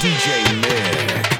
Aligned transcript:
DJ 0.00 0.44
Mick. 0.62 1.39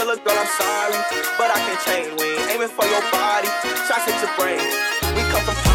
Tell 0.00 0.16
girl 0.16 0.32
I'm 0.32 0.46
sorry, 0.46 0.96
but 1.36 1.50
I 1.50 1.58
can't 1.60 1.80
change. 1.84 2.20
We 2.22 2.32
ain't 2.32 2.52
aiming 2.52 2.68
for 2.70 2.86
your 2.86 3.02
body, 3.12 3.48
try 3.86 4.02
to 4.02 4.10
hit 4.10 4.22
your 4.22 4.32
brain. 4.34 4.56
We 5.14 5.20
come 5.30 5.44
from 5.44 5.69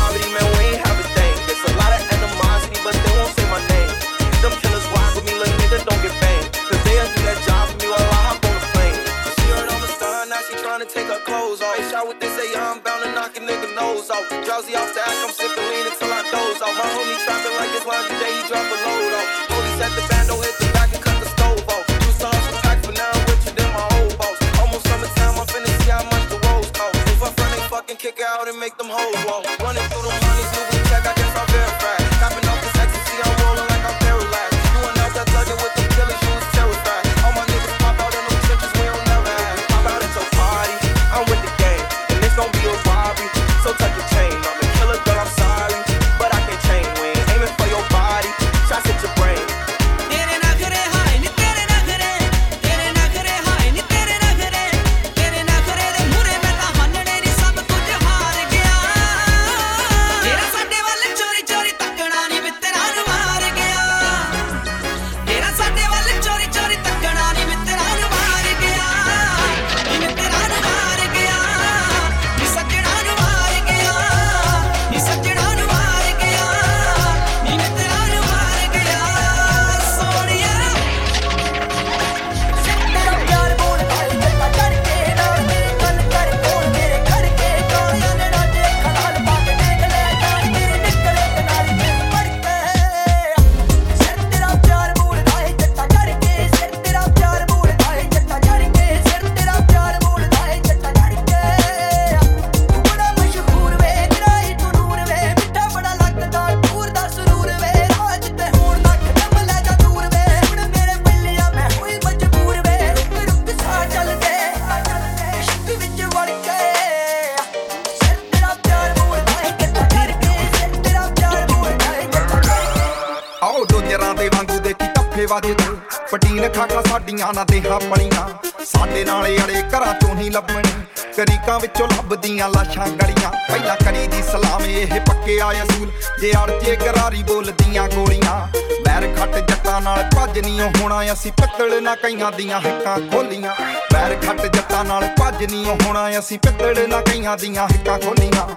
ਦੀਆਂ 126.99 127.33
ਨਾ 127.33 127.43
ਦੇਹਾਂ 127.43 127.79
ਪਲੀਆਂ 127.79 128.29
ਸਾਡੇ 128.65 129.03
ਨਾਲ 129.05 129.25
ਅੜੇ 129.27 129.61
ਘਰਾਂ 129.61 129.93
ਚੋਂ 129.93 130.15
ਨਹੀਂ 130.15 130.31
ਲੱਭਣੀ। 130.31 130.71
ਕਰੀਕਾਂ 131.17 131.59
ਵਿੱਚੋਂ 131.59 131.87
ਲੱਭਦੀਆਂ 131.87 132.49
ਲਾਸ਼ਾਂ 132.49 132.87
ਗੜੀਆਂ 132.87 133.29
ਪਹਿਲਾਂ 133.31 133.75
ਕਰੀ 133.75 134.07
ਦੀ 134.07 134.21
ਸਲਾਮ 134.21 134.65
ਇਹ 134.65 134.99
ਪੱਕੇ 135.01 135.39
ਆ 135.41 135.51
ਅਸੂਲ। 135.51 135.91
ਜੇ 136.21 136.31
ਅੜਚੇ 136.31 136.75
ਕਰਾਰੀ 136.75 137.23
ਬੋਲਦੀਆਂ 137.23 137.87
ਗੋਲੀਆਂ। 137.89 138.47
ਬੈਰ 138.85 139.07
ਖੱਟ 139.15 139.35
ਜੱਟਾਂ 139.49 139.79
ਨਾਲ 139.81 140.03
ਭੱਜ 140.15 140.39
ਨਹੀਂ 140.39 140.61
ਹੋਣਾ, 140.61 141.13
ਅਸੀਂ 141.13 141.31
ਪਿੱਤਲ 141.31 141.83
ਨਾ 141.83 141.95
ਕਈਆਂ 141.95 142.31
ਦੀਆਂ 142.31 142.59
ਹਿੱਕਾਂ 142.59 142.97
ਖੋਲੀਆਂ। 143.11 143.55
ਬੈਰ 143.93 144.15
ਖੱਟ 144.25 144.41
ਜੱਟਾਂ 144.45 144.83
ਨਾਲ 144.85 145.07
ਭੱਜ 145.19 145.43
ਨਹੀਂ 145.43 145.65
ਹੋਣਾ, 145.65 146.19
ਅਸੀਂ 146.19 146.39
ਪਿੱਤਲ 146.39 146.89
ਨਾ 146.89 147.01
ਕਈਆਂ 147.01 147.37
ਦੀਆਂ 147.37 147.67
ਹਿੱਕਾਂ 147.73 147.99
ਖੋਲੀਆਂ। 147.99 148.47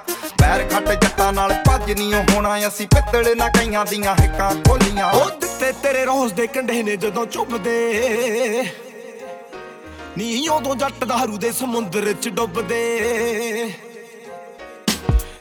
ਬੈਰ 0.41 0.67
ਖੱਟ 0.69 0.91
ਜੱਟਾਂ 1.05 1.33
ਨਾਲ 1.33 1.55
ਭੱਜ 1.69 1.93
ਨਹੀਂ 1.93 2.15
ਹੋਣਾ, 2.15 2.59
ਅਸੀਂ 2.69 2.87
ਪਿੱਤਲ 2.87 3.37
ਨਾ 3.37 3.49
ਕਈਆਂ 3.49 3.85
ਦੀਆਂ 3.85 4.15
ਹਿੱਕਾਂ 4.21 4.51
ਖੋਲੀਆਂ। 4.69 5.13
ਉਹ 5.13 5.31
ਦਿੱਤੇ 5.31 5.73
ਤੇਰੇ 5.83 6.05
ਰੋਜ਼ 6.05 6.35
ਦੇ 6.35 6.47
ਕੰਢੇ 6.47 6.83
ਨੇ 6.83 6.97
ਜਦੋਂ 6.97 7.27
ਚੁੱਭਦੇ 7.27 8.65
ਨੀ 10.19 10.49
ਉਦੋਂ 10.49 10.75
ਜੱਟ 10.77 11.05
ਦਾਰੂ 11.05 11.37
ਦੇ 11.39 11.51
ਸਮੁੰਦਰ 11.53 12.13
ਚ 12.13 12.29
ਡੁੱਬਦੇ। 12.29 12.79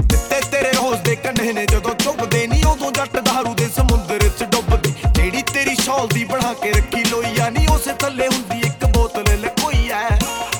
ਦਿੱਤੇ 0.01 0.39
ਤੇਰੇ 0.51 0.71
ਰੋਜ਼ 0.71 1.01
ਦੇ 1.01 1.15
ਕੰਢੇ 1.15 1.53
ਨੇ 1.53 1.65
ਜਦੋਂ 1.65 1.93
ਚੁੱਭਦੇ, 1.93 2.45
ਨੀ 2.47 2.61
ਉਦੋਂ 2.63 2.91
ਜੱਟ 2.91 3.17
ਦਾਰੂ 3.19 3.53
ਦੇ 3.53 3.67
ਸਮੁੰਦਰ 3.75 4.27
ਚ 4.29 4.43
ਡੁੱਬਦੇ। 4.43 4.93
ਜਿਹੜੀ 5.15 5.41
ਤੇਰੀ 5.53 5.75
ਸ਼ੌਲ 5.75 6.07
ਦੀ 6.07 6.23
ਬਣਾ 6.23 6.53
ਕੇ 6.53 6.71
ਰੱਖੀ 6.71 7.03
ਲੋਈ 7.03 7.39
ਆ, 7.39 7.49
ਨੀ 7.49 7.65
ਉਸੇ 7.75 7.93
ਥੱਲੇ 7.93 8.27
ਹੁੰਦੀ 8.27 8.59
ਇੱਕ 8.67 8.85
ਬੋਤਲ 8.85 9.25
ਲਕੋਈ 9.39 9.89
ਐ 9.89 10.07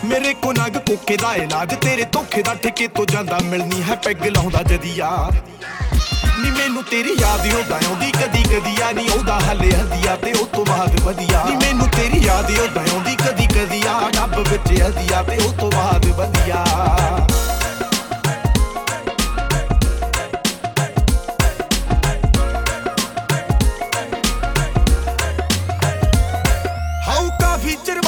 ਮੇਰੇ 0.06 0.34
ਕੋ 0.34 0.54
ਨਗ 0.54 0.78
ਕੋਕੇ 0.88 1.18
ਦਾ 1.18 1.34
ਇਲਾਜ, 1.36 1.76
ਤੇਰੇ 1.76 2.06
ਧੋਖੇ 2.12 2.42
ਦਾ 2.42 2.54
ਠੇਕੇ 2.54 2.88
ਤੋਂ 2.88 3.06
ਜਾਂਦਾ 3.06 3.40
ਮਿਲਣੀ 3.44 3.84
ਹੈ 3.84 3.96
ਪੈਗ 3.96 4.26
ਲਾਉਂਦਾ 4.28 4.64
ਜਦੀਆ। 4.64 5.10
ਨੀ 5.32 5.42
ਮੈਨੂੰ 5.42 5.87
ਤੇਰੀ 6.92 7.14
ਯਾਦ 7.22 7.54
ਉਹਦਾ 7.54 7.76
ਆਉਂਦੀ, 7.76 8.12
ਕਦੀ 8.12 8.44
ਕਦੀ 8.44 8.82
ਆ 8.82 8.92
ਨੀ 8.92 9.08
ਉਹਦਾ 9.10 9.40
ਹੱਲੇ 9.40 9.72
ਹਦੀਆ 9.72 10.16
ਤੇ 10.16 10.34
ਉਹ 10.34 10.46
ਤੋਂ 10.46 10.66
ਬਾਅਦ 10.66 11.00
ਵਧੀਆ। 11.02 11.44
ਨੀ 11.50 11.56
ਮੈਨੂੰ 11.56 11.88
ਤੇਰੀ 11.88 12.26
ਯਾਦ 12.26 12.52
ਉਹਦਾ 12.52 12.82
ਆਉਂਦੀ, 12.82 13.16
ਕਦੀ 13.16 13.48
ਕਦੀ 13.48 13.82
ਆ 13.88 14.10
ਡੱਬ 14.14 14.40
ਵਿੱਚ 14.40 14.82
ਹਦੀਆ 14.82 15.24
ਤੇ 15.24 15.38
ਉਹ 15.38 15.54
ਤੋਂ 15.54 15.72
ਬਾਅਦ 15.72 16.06
ਵਧੀਆ। 16.06 16.64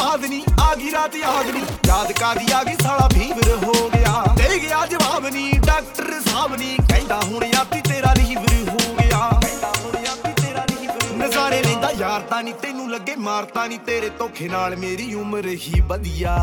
ਯਾਦ 0.10 0.24
ਨਹੀਂ 0.26 0.42
ਆ 0.62 0.74
ਗਈ 0.76 0.92
ਰਾਤ 0.92 1.16
ਯਾਦ 1.16 1.48
ਨਹੀਂ 1.48 1.64
ਯਾਦ 1.88 2.12
ਕਾਦੀ 2.20 2.52
ਆ 2.54 2.64
ਗਈ 2.64 2.76
ਸਾਲਾ 2.82 3.08
ਫੀਵਰ 3.14 3.50
ਹੋ 3.64 3.74
ਗਿਆ। 3.90 4.14
ਦੇ 4.38 4.60
ਗਿਆ 4.62 4.86
ਜਵਾਬ 4.92 5.26
ਨਹੀਂ 5.28 5.60
ਡਾਕਟਰ 5.66 6.14
ਸਾਹਿਬ 6.28 6.56
ਨਹੀਂ 6.56 6.78
ਕਹਿੰਦਾ 6.90 7.20
ਹੁਣ 7.26 7.44
ਯਾਤੀ 7.46 7.82
ਤੇਰਾ 7.90 8.14
ਲੀਵਰ 8.18 8.54
ਹੋ 8.70 8.94
ਗਿਆ। 8.96 9.20
ਕਹਿੰਦਾ 9.42 9.72
ਹੁਣ 9.76 9.98
ਯਾਤੀ 10.06 10.32
ਤੇਰਾ 10.42 10.66
ਲੀਵਰ 10.72 11.16
ਨਜ਼ਾਰੇ 11.18 11.62
ਲੈਂਦਾ 11.64 11.92
ਯਾਰ 12.00 12.22
ਤਾਂ 12.30 12.42
ਨਹੀਂ 12.44 12.54
ਤੈਨੂੰ 12.62 12.90
ਲੱਗੇ 12.92 13.16
ਮਾਰਤਾ 13.28 13.66
ਨਹੀਂ 13.68 13.80
ਤੇਰੇ 13.88 14.10
ਧੋਖੇ 14.20 14.48
ਨਾਲ 14.50 14.76
ਮੇਰੀ 14.76 15.14
ਉਮਰ 15.16 15.48
ਹੀ 15.66 15.82
ਵਧੀਆ। 15.90 16.36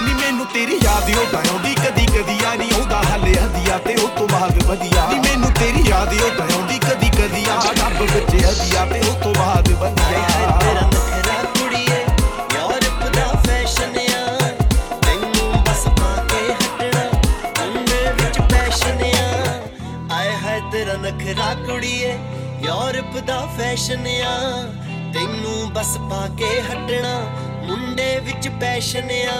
ਨੀ 0.00 0.14
ਮੈਨੂੰ 0.14 0.46
ਤੇਰੀ 0.54 0.78
ਯਾਦ 0.84 1.08
ਹੀ 1.08 1.14
ਉਦਾਂ 1.16 1.42
ਆਉਂਦੀ 1.50 1.74
ਕਦੀ 1.74 2.06
ਕਦੀ 2.06 2.38
ਆ 2.44 2.54
ਨਹੀਂ 2.54 2.72
ਆਉਂਦਾ 2.74 3.02
ਹੱਲੇ 3.12 3.34
ਹਦੀਆ 3.34 3.78
ਤੇ 3.86 3.94
ਉਹ 3.94 4.08
ਤੋਂ 4.18 4.28
ਬਾਅਦ 4.28 4.62
ਵਧੀਆ। 4.66 5.06
ਨੀ 5.12 5.18
ਮੈਨੂੰ 5.28 5.50
ਤੇਰੀ 5.60 5.88
ਯਾਦ 5.88 6.12
ਹੀ 6.12 6.18
ਉਦਾਂ 6.30 6.46
ਆਉਂਦੀ 6.56 6.78
ਕਦੀ 6.88 7.10
ਕਦੀ 7.18 7.44
ਆ 7.50 7.60
ਰੱਬ 7.80 8.00
ਵਿੱਚ 8.02 8.34
ਹਦੀਆ 8.44 8.84
ਤੇ 8.92 9.00
ਉਹ 9.08 9.22
ਤੋਂ 9.24 9.34
ਬਾਅਦ 9.34 9.68
ਵਧੀਆ। 9.72 10.58
ਤੇਰਾ 10.60 10.86
ਨਖਰਾ 10.86 11.33
ਦਾ 20.94 21.00
ਨਖਰਾ 21.00 21.54
ਕੁੜੀਏ, 21.54 22.18
ਯੂਰਪ 22.64 23.16
ਦਾ 23.18 23.48
ਫੈਸ਼ਨ 23.58 24.06
ਆ। 24.22 24.62
ਤੈਨੂੰ 25.14 25.72
ਬਸ 25.72 25.96
ਪਾ 26.10 26.28
ਕੇ 26.38 26.60
ਹਟਣਾ, 26.60 27.18
ਮੁੰਡੇ 27.64 28.20
ਵਿੱਚ 28.20 28.48
ਪੈਸ਼ਨ 28.48 29.10
ਆ। 29.28 29.38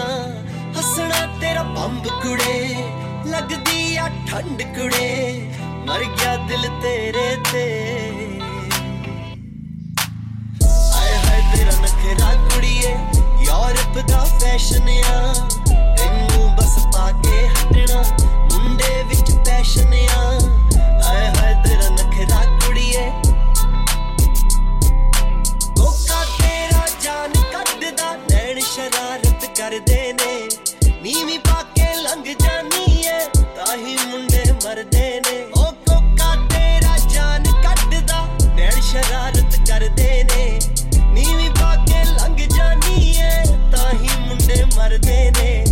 ਹੱਸਣਾ 0.77 1.25
ਤੇਰਾ 1.41 1.63
ਬੰਬ 1.63 2.07
ਕੁੜੇ, 2.07 2.75
ਲੱਗਦੀ 3.25 3.95
ਆ 3.95 4.09
ਠੰਡ 4.31 4.61
ਕੁੜੇ, 4.61 5.51
ਮਰ 5.87 6.03
ਗਿਆ 6.03 6.35
ਦਿਲ 6.35 6.67
ਤੇਰੇ 6.81 7.37
ਤੇ। 7.51 7.63
ਆਏ 10.95 11.15
ਹਾਏ 11.15 11.41
ਤੇਰਾ 11.55 11.79
ਨਖਰਾ 11.81 12.33
ਕੁੜੀਏ, 12.33 12.95
ਯੂਰਪ 13.41 14.07
ਦਾ 14.07 14.23
ਫੈਸ਼ਨ 14.39 14.89
ਆ। 15.11 15.33
ਤੈਨੂੰ 15.97 16.55
ਬਸ 16.55 16.77
ਪਾ 16.93 17.11
ਕੇ 17.11 17.47
ਹਟਣਾ, 17.47 18.03
ਮੁੰਡੇ 18.53 19.03
ਵਿੱਚ 19.03 19.31
ਪੈਸ਼ਨ 19.45 19.93
ਆ। 20.17 20.44
ਕਰਦੇ 29.69 30.13
ਨੇ। 30.13 30.49
ਨੀਵੀਂ 31.01 31.39
ਪਾ 31.39 31.63
ਕੇ 31.75 31.85
ਲੰਘ 32.01 32.23
ਜਾਨੀ 32.23 33.03
ਐ 33.05 33.19
ਤਾਂ 33.55 33.77
ਹੀ 33.77 33.95
ਮੁੰਡੇ 34.07 34.43
ਮਰਦੇ 34.65 35.21
ਨੇ। 35.21 35.43
ਉਹ 35.57 35.71
ਕੋਕਾ 35.71 36.35
ਤੇਰਾ 36.49 36.97
ਜਾਨ 36.97 37.43
ਕੱਢਦਾ, 37.43 38.25
ਨੈਣ 38.55 38.81
ਸ਼ਰਾਰਤ 38.81 39.55
ਕਰਦੇ 39.67 40.23
ਨੇ। 40.23 40.59
ਨੀਵੀਂ 41.11 41.49
ਪਾ 41.49 41.75
ਕੇ 41.75 42.03
ਲੰਘ 42.03 42.37
ਜਾਨੀ 42.57 43.15
ਐ 43.17 43.43
ਤਾਂ 43.71 43.91
ਹੀ 43.93 44.09
ਮੁੰਡੇ 44.27 44.63
ਮਰਦੇ 44.77 45.31
ਨੇ। 45.31 45.65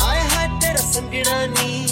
ਆਏ 0.00 0.20
ਹੈ 0.20 0.48
ਤੇਰਾ 0.60 0.92
ਸੰਗਣਾ 0.92 1.46
ਨੀ। 1.46 1.86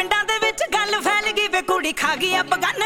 ਪਿੰਡਾਂ 0.00 0.24
ਦੇ 0.24 0.38
ਵਿੱਚ 0.38 0.62
ਗੱਲ 0.74 1.00
ਫੈਲ 1.02 1.30
ਗਈ 1.32 1.48
ਵੇ 1.48 1.60
ਕੁੜੀ 1.62 1.92
ਖਾ 1.92 2.14
ਗਈ 2.16 2.32
ਆ 2.34 2.42
ਬਗਾਨਾ 2.42 2.79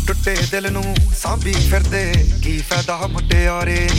ਟੁੱਟੇ 0.07 0.35
ਦਿਲ 0.51 0.71
ਨੂੰ 0.71 0.95
ਸਾਂਭੀ 1.17 1.51
ਫਿਰਦੇ, 1.51 2.12
ਕੀ 2.43 2.57
ਫਾਇਦਾ 2.59 3.07
ਮੁਟਿਆਰੇ 3.07 3.89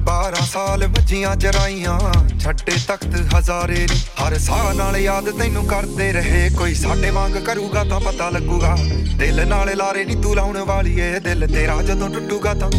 12 0.00 0.44
ਸਾਲ 0.46 0.86
ਵੱਜੀਆਂ 0.86 1.36
ਚਰਾਈਆਂ, 1.36 1.98
ਛੱਡੇ 2.38 2.72
ਤਖਤ 2.88 3.14
ਹਜ਼ਾਰੇ 3.34 3.86
ਹਰ 4.22 4.38
ਸਾਹ 4.38 4.72
ਨਾਲ 4.74 4.96
ਯਾਦ 4.96 5.30
ਤੈਨੂੰ 5.30 5.64
ਕਰਦੇ 5.66 6.12
ਰਹੇ, 6.12 6.50
ਕੋਈ 6.58 6.74
ਸਾਡੇ 6.74 7.10
ਵਾਂਗ 7.10 7.32
ਕਰੂਗਾ 7.32 7.84
ਤਾਂ 7.84 8.00
ਪਤਾ 8.00 8.30
ਲੱਗੂਗਾ। 8.30 8.76
ਦਿਲ 9.16 9.46
ਨਾਲ 9.48 9.76
ਲਾਰੇ 9.76 10.04
ਨਹੀਂ 10.04 10.16
ਤੂੰ 10.16 10.34
ਲਾਉਣ 10.36 10.58
ਵਾਲੀ 10.58 10.98
ਏ, 11.00 11.18
ਦਿਲ 11.18 11.46
ਤੇਰਾ 11.46 11.82
ਜਦੋਂ 11.82 12.08
ਟੁੱਟੂਗਾ 12.10 12.54
ਤਾਂ। 12.54 12.70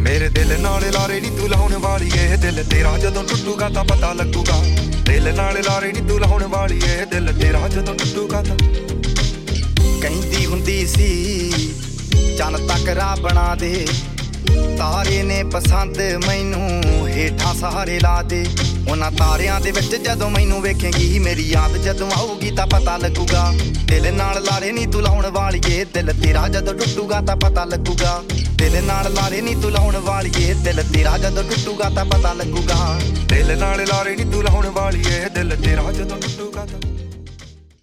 ਮੇਰੇ 0.00 0.28
ਦਿਲ 0.28 0.60
ਨਾਲ 0.60 0.90
ਲਾਰੇ 0.92 1.20
ਨਹੀਂ 1.20 1.38
ਤੂੰ 1.38 1.48
ਲਾਉਣ 1.48 1.76
ਵਾਲੀ 1.76 2.10
ਏ, 2.18 2.36
ਦਿਲ 2.36 2.64
ਤੇਰਾ 2.64 2.98
ਜਦੋਂ 2.98 3.24
ਟੁੱਟੂਗਾ 3.24 3.68
ਤਾਂ 3.68 3.84
ਪਤਾ 3.84 4.12
ਲੱਗੂਗਾ। 4.12 4.62
ਦਿਲ 5.02 5.34
ਨਾਲ 5.34 5.62
ਲਾਰੇ 5.64 5.92
ਨਹੀਂ 5.92 6.02
ਤੂੰ 6.02 6.20
ਲਾਉਣ 6.20 6.44
ਵਾਲੀ 6.44 6.80
ਏ, 6.88 7.04
ਦਿਲ 7.04 7.32
ਤੇਰਾ 7.40 7.68
ਜਦੋਂ 7.68 7.94
ਟੁੱਟੂਗਾ 7.94 8.42
ਤਾਂ। 8.42 8.56
ਕਹਿੰਦੀ 10.02 10.46
ਹੁੰਦੀ 10.46 10.86
ਸੀ 10.86 11.50
ਚੰਨ 12.38 12.66
ਤਕਰਾ 12.66 13.14
ਬਣਾ 13.20 13.54
ਦੇ। 13.54 13.86
ਤਾਰੇ 14.78 15.22
ਨੇ 15.22 15.42
ਪਸੰਦ 15.44 16.00
ਮੈਨੂੰ 16.26 17.08
ਹੇਠਾਂ 17.08 17.54
ਸਹਾਰੇ 17.54 17.98
ਲਾ 18.00 18.22
ਦੇ। 18.22 18.46
ਉਹਨਾਂ 18.88 19.10
ਤਾਰਿਆਂ 19.10 19.60
ਦੇ 19.60 19.70
ਵਿੱਚ 19.70 19.94
ਜਦੋਂ 19.96 20.30
ਮੈਨੂੰ 20.30 20.62
ਵੇਖੇਗੀ, 20.62 21.18
ਮੇਰੀ 21.18 21.48
ਯਾਦ 21.50 21.76
ਜਦੋਂ 21.76 22.10
ਆਊਗੀ 22.10 22.50
ਤਾਂ 22.50 22.66
ਪਤਾ 22.66 22.96
ਲੱਗੂਗਾ। 22.96 23.52
ਦਿਲ 23.84 24.14
ਨਾਲ 24.14 24.42
ਲਾਰੇ 24.44 24.72
ਨਹੀਂ 24.72 24.88
ਤੂੰ 24.88 25.02
ਲਾਉਣ 25.02 25.26
ਵਾਲੀਏ, 25.26 25.84
ਦਿਲ 25.84 26.12
ਤੇਰਾ 26.22 26.48
ਜਦੋਂ 26.48 26.74
ਟੁੱਟੂਗਾ 26.74 27.20
ਤਾਂ 27.20 27.36
ਪਤਾ 27.36 27.64
ਲੱਗੂਗਾ। 27.64 28.22
ਦਿਲ 28.56 28.84
ਨਾਲ 28.84 29.12
ਲਾਰੇ 29.14 29.40
ਨਹੀਂ 29.40 29.56
ਤੂੰ 29.56 29.70
ਲਾਉਣ 29.70 29.96
ਵਾਲੀਏ, 29.96 30.54
ਦਿਲ 30.54 30.82
ਤੇਰਾ 30.82 31.18
ਜਦੋਂ 31.18 31.44
ਟੁੱਟੂਗਾ 31.44 31.90
ਤਾਂ 31.90 32.04
ਪਤਾ 32.04 32.32
ਲੱਗੂਗਾ। 32.32 32.98
ਦਿਲ 33.26 33.58
ਨਾਲ 33.58 33.86
ਲਾਰੇ 33.88 34.16
ਨਹੀਂ 34.16 34.26
ਤੂੰ 34.26 34.44
ਲਾਉਣ 34.44 34.66
ਵਾਲੀਏ, 34.66 35.24
ਦਿਲ 35.34 35.56
ਤੇਰਾ 35.56 35.92
ਜਦੋਂ 35.92 36.16
ਟੁੱਟੂਗਾ 36.16 36.64
ਤਾਂ 36.64 36.97